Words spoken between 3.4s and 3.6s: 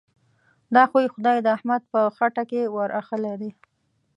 دی.